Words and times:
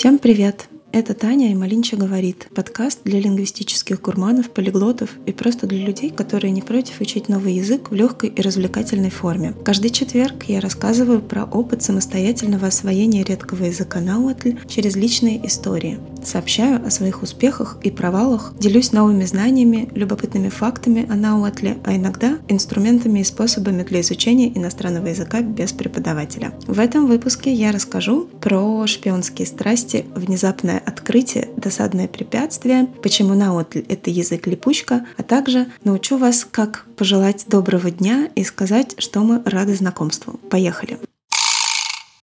Всем 0.00 0.18
привет! 0.18 0.70
Это 0.92 1.12
Таня 1.12 1.52
и 1.52 1.54
Малинча 1.54 1.94
говорит. 1.94 2.48
Подкаст 2.54 3.00
для 3.04 3.20
лингвистических 3.20 4.00
гурманов, 4.00 4.48
полиглотов 4.50 5.10
и 5.26 5.32
просто 5.32 5.66
для 5.66 5.84
людей, 5.84 6.10
которые 6.10 6.52
не 6.52 6.62
против 6.62 7.02
учить 7.02 7.28
новый 7.28 7.52
язык 7.52 7.90
в 7.90 7.94
легкой 7.94 8.30
и 8.30 8.40
развлекательной 8.40 9.10
форме. 9.10 9.52
Каждый 9.62 9.90
четверг 9.90 10.44
я 10.44 10.60
рассказываю 10.60 11.20
про 11.20 11.44
опыт 11.44 11.82
самостоятельного 11.82 12.68
освоения 12.68 13.22
редкого 13.22 13.64
языка 13.64 14.00
науатль 14.00 14.54
через 14.66 14.96
личные 14.96 15.46
истории. 15.46 16.00
Сообщаю 16.24 16.84
о 16.86 16.90
своих 16.90 17.22
успехах 17.22 17.78
и 17.82 17.90
провалах, 17.90 18.52
делюсь 18.58 18.92
новыми 18.92 19.24
знаниями, 19.24 19.88
любопытными 19.94 20.48
фактами 20.48 21.06
о 21.10 21.16
науатле, 21.16 21.78
а 21.84 21.94
иногда 21.94 22.38
инструментами 22.48 23.20
и 23.20 23.24
способами 23.24 23.82
для 23.82 24.00
изучения 24.00 24.48
иностранного 24.56 25.08
языка 25.08 25.40
без 25.42 25.72
преподавателя. 25.72 26.52
В 26.66 26.78
этом 26.78 27.06
выпуске 27.06 27.52
я 27.52 27.72
расскажу 27.72 28.28
про 28.40 28.86
шпионские 28.86 29.46
страсти, 29.46 30.04
внезапное 30.14 30.82
открытие, 30.84 31.48
досадное 31.56 32.08
препятствие, 32.08 32.86
почему 33.02 33.34
наотль— 33.34 33.80
это 33.88 34.10
язык-липучка, 34.10 35.06
а 35.16 35.22
также 35.22 35.66
научу 35.84 36.16
вас, 36.16 36.46
как 36.50 36.86
пожелать 36.96 37.46
доброго 37.48 37.90
дня 37.90 38.28
и 38.34 38.44
сказать, 38.44 38.94
что 38.98 39.20
мы 39.20 39.42
рады 39.44 39.74
знакомству. 39.74 40.38
Поехали! 40.50 40.98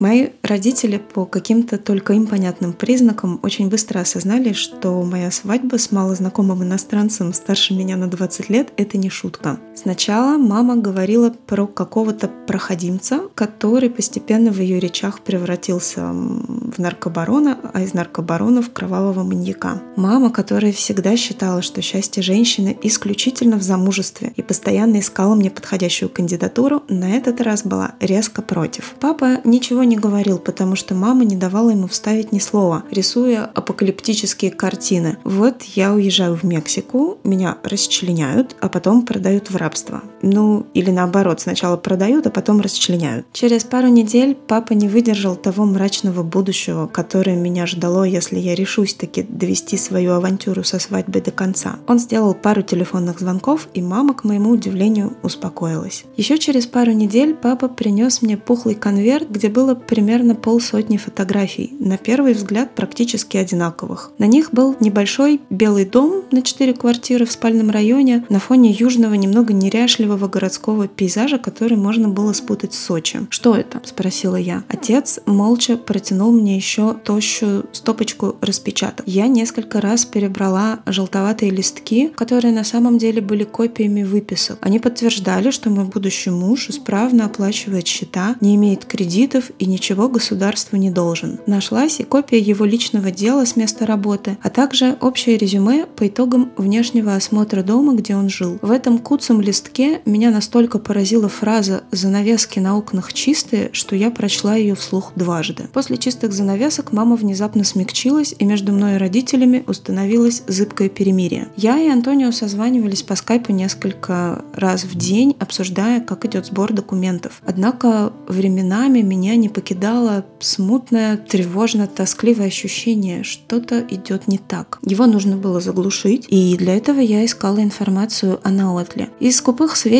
Мои 0.04 0.32
родители 0.42 0.98
по 0.98 1.26
каким-то 1.26 1.78
только 1.78 2.12
им 2.12 2.28
понятным 2.28 2.74
признакам 2.74 3.40
очень 3.42 3.70
быстро 3.70 4.02
осознали, 4.02 4.52
что 4.52 5.02
моя 5.02 5.32
свадьба 5.32 5.78
с 5.78 5.94
малознакомым 5.94 6.62
иностранцем 6.62 7.34
старше 7.34 7.74
меня 7.74 7.96
на 7.96 8.10
20 8.10 8.50
лет— 8.50 8.74
это 8.76 8.98
не 8.98 9.10
шутка. 9.10 9.62
Сначала 9.76 10.38
мама 10.38 10.76
говорила 10.76 11.30
про 11.30 11.68
какого-то 11.68 12.28
проходимца, 12.28 13.22
который 13.34 13.90
постепенно 13.90 14.52
в 14.52 14.60
ее 14.60 14.78
речах 14.78 15.22
превратился 15.22 16.12
в 16.12 16.78
наркобарона, 16.80 17.58
а 17.74 17.82
из 17.82 17.94
наркобарона 17.94 18.62
в 18.62 18.74
кровавого 18.74 19.24
маньяка. 19.24 19.82
Мама, 19.96 20.32
которая 20.32 20.74
всегда 20.74 21.16
считала, 21.16 21.62
что 21.62 21.82
счастье 21.82 22.22
женщины 22.22 22.78
исключительно 22.84 23.56
в 23.56 23.62
замужестве 23.62 24.34
и 24.36 24.42
постоянно 24.42 25.00
искала 25.00 25.34
мне 25.34 25.50
подходящую 25.50 26.10
кандидатуру, 26.10 26.84
на 26.90 27.12
этот 27.12 27.40
раз 27.40 27.64
была 27.64 27.94
резко 28.02 28.42
против. 28.42 28.96
Папа 29.00 29.40
ничего 29.46 29.84
не 29.84 29.93
не 29.94 30.00
говорил, 30.00 30.40
потому 30.40 30.76
что 30.76 30.96
мама 30.96 31.24
не 31.24 31.36
давала 31.36 31.70
ему 31.70 31.88
вставить 31.88 32.32
ни 32.32 32.40
слова, 32.40 32.84
рисуя 32.90 33.46
апокалиптические 33.46 34.50
картины. 34.50 35.18
Вот 35.24 35.62
я 35.64 35.94
уезжаю 35.94 36.36
в 36.36 36.44
Мексику, 36.44 37.20
меня 37.24 37.60
расчленяют, 37.64 38.56
а 38.60 38.70
потом 38.70 39.06
продают 39.06 39.52
в 39.52 39.56
рабство. 39.56 40.02
Ну, 40.24 40.66
или 40.74 40.90
наоборот, 40.90 41.42
сначала 41.42 41.76
продают, 41.76 42.26
а 42.26 42.32
потом 42.32 42.62
расчленяют. 42.62 43.28
Через 43.34 43.66
пару 43.66 43.90
недель 43.90 44.36
папа 44.36 44.74
не 44.74 44.88
выдержал 44.88 45.36
того 45.36 45.66
мрачного 45.66 46.24
будущего, 46.24 46.88
которое 46.88 47.36
меня 47.36 47.68
ждало, 47.68 48.06
если 48.06 48.40
я 48.40 48.56
решусь 48.56 48.94
таки 48.94 49.24
довести 49.24 49.78
свою 49.78 50.14
авантюру 50.14 50.64
со 50.64 50.80
свадьбой 50.80 51.22
до 51.22 51.32
конца. 51.32 51.76
Он 51.88 52.00
сделал 52.00 52.34
пару 52.34 52.62
телефонных 52.62 53.20
звонков, 53.20 53.68
и 53.74 53.82
мама, 53.82 54.14
к 54.14 54.24
моему 54.24 54.52
удивлению, 54.52 55.18
успокоилась. 55.24 56.06
Еще 56.16 56.38
через 56.38 56.68
пару 56.68 56.94
недель 56.94 57.36
папа 57.36 57.68
принес 57.68 58.22
мне 58.22 58.38
пухлый 58.38 58.76
конверт, 58.76 59.30
где 59.30 59.50
было 59.50 59.76
примерно 59.76 60.36
полсотни 60.36 60.96
фотографий, 60.96 61.76
на 61.80 61.98
первый 61.98 62.34
взгляд 62.34 62.74
практически 62.76 63.36
одинаковых. 63.36 64.12
На 64.18 64.26
них 64.26 64.54
был 64.54 64.76
небольшой 64.80 65.42
белый 65.50 65.86
дом 65.86 66.24
на 66.32 66.42
четыре 66.42 66.74
квартиры 66.74 67.26
в 67.26 67.32
спальном 67.32 67.70
районе 67.70 68.26
на 68.30 68.40
фоне 68.40 68.72
южного 68.72 69.16
немного 69.16 69.52
неряшливого 69.52 70.13
городского 70.18 70.88
пейзажа, 70.88 71.38
который 71.38 71.78
можно 71.78 72.10
было 72.10 72.34
спутать 72.34 72.74
с 72.74 72.84
Сочи. 72.84 73.28
«Что 73.30 73.56
это?»– 73.56 73.82
спросила 73.84 74.36
я. 74.36 74.64
Отец 74.68 75.20
молча 75.26 75.78
протянул 75.78 76.32
мне 76.32 76.56
еще 76.56 76.94
тощую 76.94 77.66
стопочку 77.72 78.36
распечаток. 78.42 79.06
Я 79.08 79.28
несколько 79.28 79.82
раз 79.82 80.06
перебрала 80.06 80.80
желтоватые 80.86 81.52
листки, 81.52 82.10
которые 82.16 82.54
на 82.54 82.64
самом 82.64 82.98
деле 82.98 83.22
были 83.22 83.44
копиями 83.44 84.04
выписок. 84.04 84.58
Они 84.62 84.80
подтверждали, 84.80 85.52
что 85.52 85.70
мой 85.70 85.86
будущий 85.86 86.30
муж 86.30 86.70
исправно 86.70 87.26
оплачивает 87.26 87.88
счета, 87.88 88.36
не 88.42 88.56
имеет 88.56 88.86
кредитов 88.86 89.52
и 89.60 89.66
ничего 89.66 90.10
государству 90.10 90.78
не 90.78 90.90
должен. 90.90 91.40
Нашлась 91.48 92.00
и 92.00 92.04
копия 92.04 92.40
его 92.40 92.66
личного 92.66 93.12
дела 93.12 93.46
с 93.46 93.56
места 93.56 93.86
работы, 93.86 94.38
а 94.42 94.50
также 94.50 94.98
общее 95.02 95.38
резюме 95.38 95.86
по 95.86 96.08
итогам 96.08 96.52
внешнего 96.58 97.16
осмотра 97.16 97.64
дома, 97.64 97.96
где 97.96 98.16
он 98.16 98.30
жил. 98.30 98.60
В 98.62 98.72
этом 98.72 99.00
куцом 99.00 99.42
листке 99.42 100.02
меня 100.06 100.32
настолько 100.32 100.80
поразила 100.80 101.30
фраза 101.30 101.84
«занавески 101.92 102.60
на 102.60 102.78
окнах 102.78 103.14
чистые», 103.14 103.70
что 103.74 103.96
я 103.96 104.12
прочла 104.12 104.56
ее 104.56 104.76
вслух 104.76 105.14
дважды. 105.16 105.70
После 105.74 105.98
чистых 105.98 106.34
занавесок 106.34 106.92
мама 106.92 107.16
внезапно 107.16 107.64
смягчилась, 107.64 108.36
и 108.38 108.46
между 108.46 108.74
мной 108.74 108.96
и 108.96 108.98
родителями 108.98 109.64
установилось 109.68 110.44
зыбкое 110.48 110.90
перемирие. 110.90 111.48
Я 111.56 111.80
и 111.80 111.88
Антонио 111.88 112.32
созванивались 112.32 113.04
по 113.04 113.16
скайпу 113.16 113.54
несколько 113.54 114.44
раз 114.54 114.84
в 114.84 114.96
день, 114.96 115.36
обсуждая, 115.40 116.02
как 116.02 116.26
идет 116.26 116.48
сбор 116.48 116.74
документов. 116.74 117.42
Однако 117.46 118.12
временами 118.28 119.00
меня 119.00 119.36
не 119.36 119.50
покидало 119.50 120.26
смутное, 120.40 121.18
тревожно-тоскливое 121.18 122.48
ощущение, 122.48 123.24
что-то 123.24 123.86
идет 123.90 124.28
не 124.28 124.38
так. 124.38 124.80
Его 124.84 125.06
нужно 125.06 125.38
было 125.38 125.62
заглушить, 125.62 126.26
и 126.30 126.58
для 126.58 126.76
этого 126.76 127.00
я 127.00 127.24
искала 127.26 127.62
информацию 127.62 128.40
о 128.44 128.50
Наотле. 128.50 129.10
Из 129.20 129.38
скупых 129.38 129.76
сведений, 129.76 129.93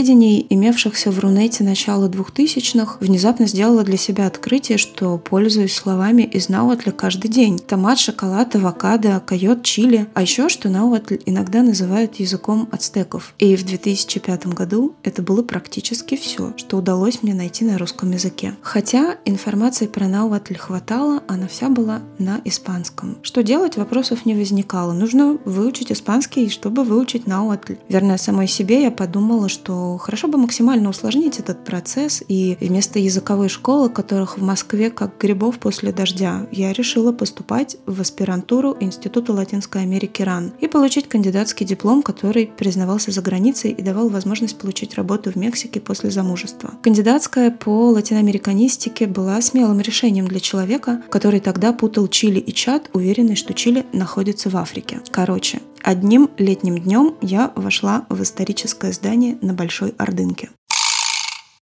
имевшихся 0.50 1.12
в 1.12 1.20
Рунете 1.20 1.64
начала 1.64 2.10
2000-х, 2.10 2.98
внезапно 3.00 3.46
сделала 3.46 3.84
для 3.84 3.98
себя 3.98 4.26
открытие, 4.26 4.80
что 4.80 5.20
пользуюсь 5.20 5.76
словами 5.76 6.24
из 6.24 6.50
Наотля 6.50 6.92
каждый 6.92 7.30
день. 7.30 7.62
Томат, 7.74 7.98
шоколад, 7.98 8.56
авокадо, 8.56 9.20
койот, 9.26 9.64
чили. 9.64 10.08
А 10.14 10.22
еще, 10.22 10.48
что 10.48 10.70
Наотль 10.70 11.18
иногда 11.26 11.64
называют 11.64 12.18
языком 12.18 12.70
ацтеков. 12.72 13.34
И 13.40 13.56
в 13.56 13.66
2005 13.66 14.46
году 14.46 14.94
это 15.02 15.24
было 15.24 15.42
практически 15.42 16.16
все, 16.16 16.54
что 16.56 16.78
удалось 16.78 17.24
мне 17.24 17.34
найти 17.34 17.66
на 17.66 17.80
русском 17.80 18.12
языке. 18.12 18.56
Хотя 18.62 19.16
Информации 19.26 19.88
про 19.88 20.08
Науатль 20.08 20.56
хватало, 20.56 21.24
она 21.28 21.48
вся 21.48 21.70
была 21.70 22.02
на 22.20 22.42
испанском. 22.46 23.18
Что 23.24 23.42
делать, 23.42 23.76
вопросов 23.76 24.28
не 24.28 24.36
возникало. 24.36 24.94
Нужно 24.94 25.40
выучить 25.44 25.92
испанский, 25.92 26.50
чтобы 26.50 26.84
выучить 26.84 27.26
Науатль. 27.26 27.78
Верно, 27.90 28.20
самой 28.20 28.48
себе 28.48 28.84
я 28.84 28.92
подумала, 28.92 29.50
что 29.50 29.98
хорошо 29.98 30.28
бы 30.28 30.38
максимально 30.38 30.90
усложнить 30.90 31.40
этот 31.40 31.64
процесс, 31.64 32.22
и 32.28 32.56
вместо 32.62 33.00
языковой 33.00 33.50
школы, 33.50 33.90
которых 33.90 34.38
в 34.38 34.44
Москве 34.44 34.92
как 34.92 35.18
грибов 35.18 35.58
после 35.58 35.92
дождя, 35.92 36.46
я 36.52 36.72
решила 36.72 37.12
поступать 37.12 37.63
в 37.86 38.02
аспирантуру 38.02 38.78
Института 38.80 39.34
Латинской 39.34 39.82
Америки 39.82 40.22
РАН 40.22 40.54
и 40.60 40.68
получить 40.68 41.08
кандидатский 41.08 41.66
диплом, 41.66 42.02
который 42.02 42.48
признавался 42.48 43.12
за 43.12 43.22
границей 43.22 43.72
и 43.72 43.82
давал 43.82 44.10
возможность 44.10 44.58
получить 44.58 44.96
работу 44.96 45.32
в 45.32 45.36
Мексике 45.36 45.80
после 45.80 46.12
замужества. 46.12 46.72
Кандидатская 46.82 47.52
по 47.52 47.90
латиноамериканистике 47.90 49.08
была 49.08 49.42
смелым 49.42 49.80
решением 49.82 50.28
для 50.28 50.40
человека, 50.40 51.02
который 51.10 51.40
тогда 51.40 51.74
путал 51.74 52.08
Чили 52.08 52.40
и 52.40 52.54
Чад, 52.54 52.90
уверенный, 52.94 53.36
что 53.36 53.54
Чили 53.54 53.86
находится 53.94 54.50
в 54.50 54.58
Африке. 54.58 55.00
Короче, 55.12 55.62
одним 55.82 56.30
летним 56.38 56.78
днем 56.78 57.16
я 57.22 57.52
вошла 57.56 58.06
в 58.10 58.22
историческое 58.22 58.92
здание 58.92 59.38
на 59.42 59.54
Большой 59.54 59.94
Ордынке. 59.98 60.50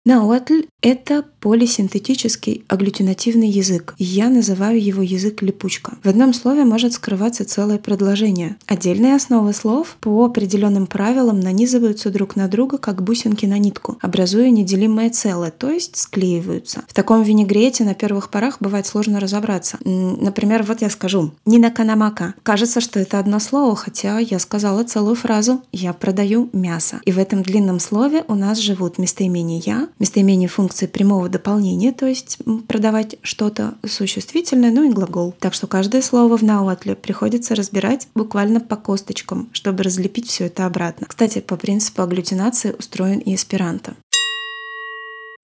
Науатль– 0.03 0.63
это 0.81 1.23
полисинтетический 1.41 2.65
агглютинативный 2.67 3.49
язык. 3.49 3.93
Я 3.99 4.29
называю 4.29 4.83
его 4.83 5.03
язык 5.03 5.43
липучка. 5.43 5.99
В 6.03 6.09
одном 6.09 6.33
слове 6.33 6.65
может 6.65 6.93
скрываться 6.93 7.45
целое 7.45 7.77
предложение. 7.77 8.57
Отдельные 8.65 9.13
основы 9.13 9.53
слов 9.53 9.97
по 10.01 10.25
определенным 10.25 10.87
правилам 10.87 11.39
нанизываются 11.39 12.09
друг 12.09 12.35
на 12.35 12.47
друга, 12.47 12.79
как 12.79 13.03
бусинки 13.03 13.45
на 13.45 13.59
нитку, 13.59 13.99
образуя 14.01 14.49
неделимое 14.49 15.11
целое, 15.11 15.51
то 15.51 15.69
есть 15.69 15.97
склеиваются. 15.97 16.83
В 16.87 16.95
таком 16.95 17.21
винегрете 17.21 17.83
на 17.83 17.93
первых 17.93 18.31
порах 18.31 18.57
бывает 18.59 18.87
сложно 18.87 19.19
разобраться. 19.19 19.77
Например, 19.85 20.63
вот 20.63 20.81
я 20.81 20.89
скажу 20.89 21.31
«Нина 21.45 21.69
Канамака». 21.69 22.33
Кажется, 22.41 22.81
что 22.81 22.99
это 22.99 23.19
одно 23.19 23.37
слово, 23.37 23.75
хотя 23.75 24.17
я 24.17 24.39
сказала 24.39 24.83
целую 24.83 25.15
фразу 25.15 25.61
«Я 25.71 25.93
продаю 25.93 26.49
мясо». 26.53 27.01
И 27.05 27.11
в 27.11 27.19
этом 27.19 27.43
длинном 27.43 27.79
слове 27.79 28.25
у 28.27 28.33
нас 28.33 28.57
живут 28.57 28.97
местоимение 28.97 29.59
«я», 29.63 29.90
местоимение 29.99 30.49
функции 30.49 30.87
прямого 30.87 31.29
дополнения, 31.29 31.91
то 31.91 32.05
есть 32.05 32.37
продавать 32.67 33.15
что-то 33.21 33.75
существительное, 33.85 34.71
ну 34.71 34.89
и 34.89 34.93
глагол. 34.93 35.33
Так 35.39 35.53
что 35.53 35.67
каждое 35.67 36.01
слово 36.01 36.37
в 36.37 36.43
науатле 36.43 36.95
приходится 36.95 37.55
разбирать 37.55 38.07
буквально 38.15 38.59
по 38.59 38.75
косточкам, 38.75 39.49
чтобы 39.53 39.83
разлепить 39.83 40.27
все 40.27 40.45
это 40.45 40.65
обратно. 40.65 41.07
Кстати, 41.07 41.39
по 41.39 41.57
принципу 41.57 42.01
агглютинации 42.01 42.75
устроен 42.77 43.19
и 43.19 43.35
эсперанто. 43.35 43.95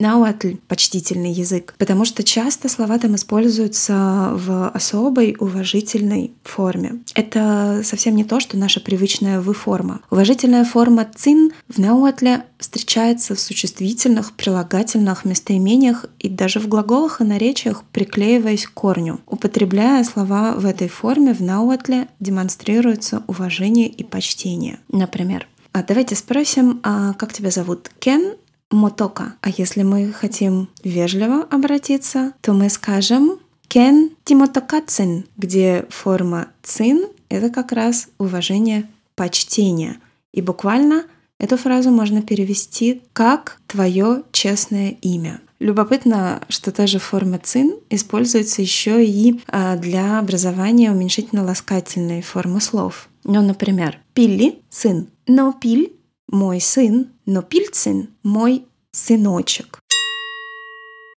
Науатль— 0.00 0.58
почтительный 0.68 1.32
язык, 1.32 1.74
потому 1.76 2.04
что 2.04 2.22
часто 2.22 2.68
слова 2.68 3.00
там 3.00 3.16
используются 3.16 4.30
в 4.32 4.68
особой 4.68 5.34
уважительной 5.40 6.30
форме. 6.44 7.00
Это 7.16 7.82
совсем 7.82 8.14
не 8.14 8.22
то, 8.22 8.38
что 8.38 8.56
наша 8.56 8.80
привычная 8.80 9.40
«вы» 9.40 9.54
форма. 9.54 10.00
Уважительная 10.12 10.64
форма 10.64 11.04
«цин» 11.16 11.50
в 11.66 11.78
Науатле 11.78 12.44
встречается 12.60 13.34
в 13.34 13.40
существительных, 13.40 14.34
прилагательных, 14.34 15.24
местоимениях 15.24 16.06
и 16.20 16.28
даже 16.28 16.60
в 16.60 16.68
глаголах 16.68 17.20
и 17.20 17.24
наречиях, 17.24 17.82
приклеиваясь 17.90 18.66
к 18.66 18.74
корню. 18.74 19.18
Употребляя 19.26 20.04
слова 20.04 20.52
в 20.52 20.64
этой 20.64 20.86
форме, 20.86 21.34
в 21.34 21.40
Науатле 21.40 22.06
демонстрируется 22.20 23.24
уважение 23.26 23.88
и 23.88 24.04
почтение. 24.04 24.78
Например, 24.92 25.48
а 25.72 25.82
давайте 25.82 26.14
спросим, 26.14 26.78
а 26.84 27.14
как 27.14 27.32
тебя 27.32 27.50
зовут? 27.50 27.90
Кен 27.98 28.34
мотока. 28.70 29.34
А 29.40 29.50
если 29.50 29.82
мы 29.82 30.12
хотим 30.12 30.68
вежливо 30.84 31.42
обратиться, 31.50 32.32
то 32.40 32.52
мы 32.52 32.68
скажем 32.68 33.38
кен 33.68 34.10
тимотока 34.24 34.82
цин, 34.86 35.24
где 35.36 35.86
форма 35.90 36.48
цин— 36.62 37.06
это 37.28 37.50
как 37.50 37.72
раз 37.72 38.08
уважение, 38.18 38.88
почтение. 39.14 39.98
И 40.32 40.40
буквально 40.40 41.04
эту 41.38 41.56
фразу 41.56 41.90
можно 41.90 42.22
перевести 42.22 43.02
как 43.12 43.60
«твое 43.66 44.22
честное 44.32 44.90
имя». 45.02 45.40
Любопытно, 45.60 46.40
что 46.48 46.70
та 46.70 46.86
же 46.86 47.00
форма 47.00 47.40
цин 47.42 47.74
используется 47.90 48.62
еще 48.62 49.04
и 49.04 49.40
а, 49.48 49.76
для 49.76 50.20
образования 50.20 50.92
уменьшительно-ласкательной 50.92 52.22
формы 52.22 52.60
слов. 52.60 53.08
Ну, 53.24 53.42
например, 53.42 53.98
«пилли»— 54.14 54.60
сын, 54.70 55.08
но 55.26 55.52
«пиль» 55.52 55.92
мой 56.28 56.60
сын, 56.60 57.08
но 57.26 57.42
пильцин— 57.42 58.10
мой 58.22 58.64
сыночек. 58.92 59.80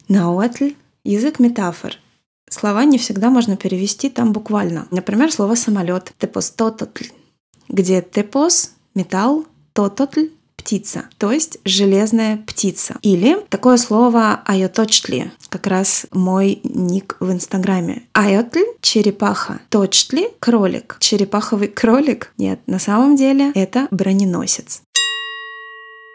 Науатль— 0.08 0.72
язык 1.04 1.38
метафор. 1.38 1.96
Слова 2.48 2.84
не 2.84 2.98
всегда 2.98 3.30
можно 3.30 3.56
перевести 3.56 4.10
там 4.10 4.32
буквально. 4.32 4.88
Например, 4.90 5.30
слово 5.32 5.54
«самолет»— 5.54 6.12
тепостототль, 6.18 7.06
где 7.68 8.02
тепос— 8.02 8.72
металл, 8.94 9.46
тототль— 9.72 10.30
птица, 10.56 11.04
то 11.16 11.32
есть 11.32 11.58
железная 11.64 12.36
птица. 12.36 12.96
Или 13.02 13.38
такое 13.48 13.76
слово 13.76 14.42
айоточтли, 14.44 15.32
как 15.48 15.66
раз 15.66 16.06
мой 16.12 16.60
ник 16.64 17.16
в 17.20 17.30
Инстаграме. 17.30 18.02
Айотль— 18.12 18.66
черепаха, 18.82 19.60
точтли— 19.70 20.28
кролик. 20.40 20.96
Черепаховый 21.00 21.68
кролик? 21.68 22.32
Нет, 22.36 22.60
на 22.66 22.78
самом 22.78 23.16
деле 23.16 23.52
это 23.54 23.88
броненосец. 23.90 24.82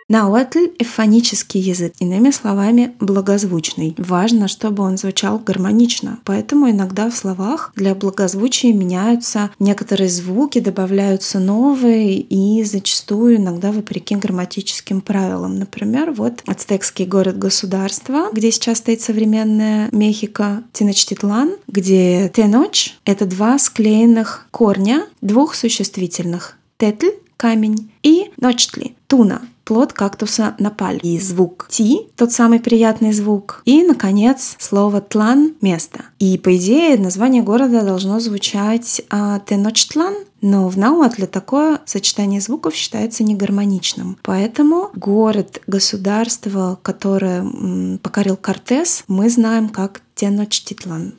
Науатль— 0.07 0.67
эвфонический 0.79 1.59
язык, 1.59 1.93
иными 1.99 2.29
словами, 2.29 2.93
благозвучный. 2.99 3.95
Важно, 3.97 4.47
чтобы 4.47 4.83
он 4.83 4.97
звучал 4.97 5.39
гармонично, 5.39 6.19
поэтому 6.25 6.69
иногда 6.69 7.09
в 7.09 7.17
словах 7.17 7.73
для 7.75 7.95
благозвучия 7.95 8.71
меняются 8.71 9.49
некоторые 9.57 10.09
звуки, 10.09 10.59
добавляются 10.59 11.39
новые 11.39 12.19
и 12.19 12.63
зачастую 12.63 13.37
иногда 13.37 13.71
вопреки 13.71 14.15
грамматическим 14.15 15.01
правилам. 15.01 15.57
Например, 15.57 16.11
вот 16.11 16.43
ацтекский 16.45 17.05
город-государство, 17.05 18.29
где 18.31 18.51
сейчас 18.51 18.77
стоит 18.77 19.01
современная 19.01 19.89
Мехико, 19.91 20.61
Теночтитлан, 20.71 21.55
где 21.67 22.29
Теноч— 22.29 22.93
это 23.05 23.25
два 23.25 23.57
склеенных 23.57 24.45
корня 24.51 25.07
двух 25.21 25.55
существительных. 25.55 26.59
Тетль— 26.77 27.09
камень 27.37 27.89
и 28.03 28.29
ночтли— 28.37 28.95
туна 29.07 29.41
плод 29.65 29.91
кактуса 29.91 30.55
напаль. 30.59 30.99
И 31.03 31.19
звук 31.19 31.67
ти, 31.69 32.07
тот 32.15 32.31
самый 32.31 32.59
приятный 32.59 33.11
звук. 33.11 33.61
И, 33.65 33.83
наконец, 33.83 34.55
слово 34.59 35.01
тлан— 35.01 35.55
место. 35.61 36.05
И, 36.19 36.37
по 36.37 36.55
идее, 36.55 36.97
название 36.97 37.43
города 37.43 37.81
должно 37.81 38.19
звучать 38.19 39.01
а, 39.09 39.39
Теночтлан, 39.39 40.15
но 40.41 40.69
в 40.69 40.77
Науатле 40.77 41.25
такое 41.25 41.81
сочетание 41.85 42.39
звуков 42.39 42.75
считается 42.75 43.23
негармоничным. 43.23 44.17
Поэтому 44.21 44.91
город, 44.95 45.61
государство, 45.65 46.77
которое 46.81 47.97
покорил 48.03 48.37
Кортес, 48.37 49.03
мы 49.07 49.29
знаем 49.29 49.69
как 49.69 50.01
Теночтитлан. 50.13 51.15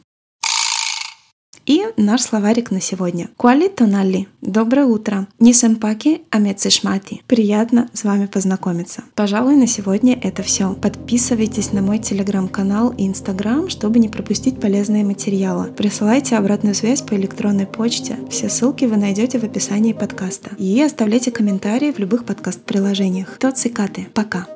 И 1.66 1.84
наш 1.96 2.22
словарик 2.22 2.70
на 2.70 2.80
сегодня. 2.80 3.28
Куали 3.36 3.68
тонали. 3.68 4.28
Доброе 4.40 4.86
утро. 4.86 5.26
Не 5.40 5.52
сэмпаки, 5.52 6.22
а 6.30 6.38
мецешмати. 6.38 7.22
Приятно 7.26 7.90
с 7.92 8.04
вами 8.04 8.26
познакомиться. 8.26 9.02
Пожалуй, 9.16 9.56
на 9.56 9.66
сегодня 9.66 10.18
это 10.22 10.44
все. 10.44 10.74
Подписывайтесь 10.74 11.72
на 11.72 11.82
мой 11.82 11.98
телеграм-канал 11.98 12.94
и 12.96 13.06
инстаграм, 13.06 13.68
чтобы 13.68 13.98
не 13.98 14.08
пропустить 14.08 14.60
полезные 14.60 15.04
материалы. 15.04 15.66
Присылайте 15.76 16.36
обратную 16.36 16.76
связь 16.76 17.02
по 17.02 17.14
электронной 17.14 17.66
почте. 17.66 18.16
Все 18.30 18.48
ссылки 18.48 18.84
вы 18.84 18.96
найдете 18.96 19.40
в 19.40 19.44
описании 19.44 19.92
подкаста. 19.92 20.50
И 20.58 20.80
оставляйте 20.80 21.32
комментарии 21.32 21.90
в 21.90 21.98
любых 21.98 22.24
подкаст-приложениях. 22.24 23.38
То 23.38 23.50
цикаты. 23.50 24.06
Пока. 24.14 24.46